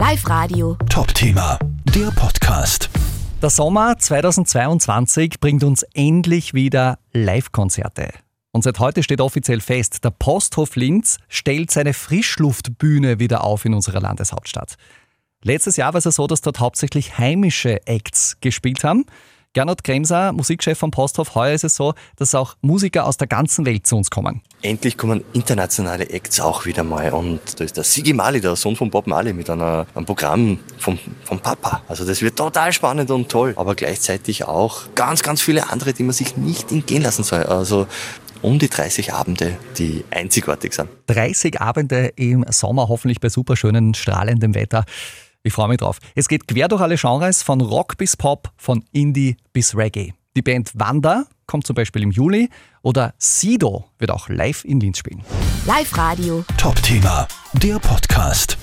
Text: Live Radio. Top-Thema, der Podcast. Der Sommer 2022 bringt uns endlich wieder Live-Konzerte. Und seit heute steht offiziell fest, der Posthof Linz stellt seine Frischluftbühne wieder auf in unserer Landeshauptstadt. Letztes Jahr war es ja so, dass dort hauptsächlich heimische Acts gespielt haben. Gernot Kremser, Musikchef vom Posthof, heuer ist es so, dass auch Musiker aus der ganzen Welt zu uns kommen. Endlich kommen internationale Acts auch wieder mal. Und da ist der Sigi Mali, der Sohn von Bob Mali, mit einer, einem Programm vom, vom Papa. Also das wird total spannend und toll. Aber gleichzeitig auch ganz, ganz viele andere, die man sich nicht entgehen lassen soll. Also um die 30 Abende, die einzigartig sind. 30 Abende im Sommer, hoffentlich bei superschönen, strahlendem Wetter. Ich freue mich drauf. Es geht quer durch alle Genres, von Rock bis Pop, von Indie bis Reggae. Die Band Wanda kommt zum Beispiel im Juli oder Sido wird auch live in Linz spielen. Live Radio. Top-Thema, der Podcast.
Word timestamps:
Live 0.00 0.26
Radio. 0.30 0.78
Top-Thema, 0.88 1.58
der 1.94 2.10
Podcast. 2.12 2.88
Der 3.42 3.50
Sommer 3.50 3.98
2022 3.98 5.40
bringt 5.40 5.62
uns 5.62 5.82
endlich 5.92 6.54
wieder 6.54 6.98
Live-Konzerte. 7.12 8.08
Und 8.50 8.64
seit 8.64 8.78
heute 8.78 9.02
steht 9.02 9.20
offiziell 9.20 9.60
fest, 9.60 10.02
der 10.02 10.08
Posthof 10.08 10.74
Linz 10.76 11.18
stellt 11.28 11.70
seine 11.70 11.92
Frischluftbühne 11.92 13.18
wieder 13.18 13.44
auf 13.44 13.66
in 13.66 13.74
unserer 13.74 14.00
Landeshauptstadt. 14.00 14.76
Letztes 15.44 15.76
Jahr 15.76 15.92
war 15.92 15.98
es 15.98 16.06
ja 16.06 16.12
so, 16.12 16.26
dass 16.26 16.40
dort 16.40 16.60
hauptsächlich 16.60 17.18
heimische 17.18 17.86
Acts 17.86 18.38
gespielt 18.40 18.82
haben. 18.84 19.04
Gernot 19.52 19.82
Kremser, 19.82 20.32
Musikchef 20.32 20.78
vom 20.78 20.92
Posthof, 20.92 21.34
heuer 21.34 21.54
ist 21.54 21.64
es 21.64 21.74
so, 21.74 21.94
dass 22.14 22.36
auch 22.36 22.54
Musiker 22.60 23.04
aus 23.04 23.16
der 23.16 23.26
ganzen 23.26 23.66
Welt 23.66 23.84
zu 23.84 23.96
uns 23.96 24.08
kommen. 24.08 24.42
Endlich 24.62 24.96
kommen 24.96 25.24
internationale 25.32 26.08
Acts 26.08 26.38
auch 26.38 26.66
wieder 26.66 26.84
mal. 26.84 27.12
Und 27.12 27.58
da 27.58 27.64
ist 27.64 27.76
der 27.76 27.82
Sigi 27.82 28.12
Mali, 28.12 28.40
der 28.40 28.54
Sohn 28.54 28.76
von 28.76 28.90
Bob 28.90 29.08
Mali, 29.08 29.32
mit 29.32 29.50
einer, 29.50 29.88
einem 29.92 30.06
Programm 30.06 30.60
vom, 30.78 31.00
vom 31.24 31.40
Papa. 31.40 31.82
Also 31.88 32.06
das 32.06 32.22
wird 32.22 32.36
total 32.36 32.72
spannend 32.72 33.10
und 33.10 33.28
toll. 33.28 33.54
Aber 33.56 33.74
gleichzeitig 33.74 34.44
auch 34.44 34.82
ganz, 34.94 35.24
ganz 35.24 35.42
viele 35.42 35.68
andere, 35.68 35.94
die 35.94 36.04
man 36.04 36.12
sich 36.12 36.36
nicht 36.36 36.70
entgehen 36.70 37.02
lassen 37.02 37.24
soll. 37.24 37.42
Also 37.42 37.88
um 38.42 38.60
die 38.60 38.68
30 38.68 39.14
Abende, 39.14 39.56
die 39.78 40.04
einzigartig 40.12 40.74
sind. 40.74 40.88
30 41.08 41.60
Abende 41.60 42.12
im 42.14 42.44
Sommer, 42.50 42.86
hoffentlich 42.88 43.18
bei 43.18 43.28
superschönen, 43.28 43.94
strahlendem 43.94 44.54
Wetter. 44.54 44.84
Ich 45.42 45.54
freue 45.54 45.68
mich 45.68 45.78
drauf. 45.78 45.98
Es 46.14 46.28
geht 46.28 46.46
quer 46.46 46.68
durch 46.68 46.82
alle 46.82 46.96
Genres, 46.96 47.42
von 47.42 47.60
Rock 47.60 47.96
bis 47.96 48.16
Pop, 48.16 48.50
von 48.56 48.84
Indie 48.92 49.36
bis 49.52 49.74
Reggae. 49.74 50.12
Die 50.36 50.42
Band 50.42 50.72
Wanda 50.74 51.24
kommt 51.46 51.66
zum 51.66 51.74
Beispiel 51.74 52.02
im 52.02 52.10
Juli 52.10 52.50
oder 52.82 53.14
Sido 53.18 53.86
wird 53.98 54.10
auch 54.10 54.28
live 54.28 54.64
in 54.64 54.80
Linz 54.80 54.98
spielen. 54.98 55.22
Live 55.66 55.96
Radio. 55.96 56.44
Top-Thema, 56.56 57.26
der 57.54 57.78
Podcast. 57.78 58.59